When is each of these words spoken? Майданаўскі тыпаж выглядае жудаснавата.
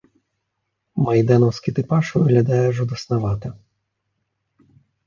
Майданаўскі 1.09 1.69
тыпаж 1.81 2.05
выглядае 2.17 2.65
жудаснавата. 2.81 3.57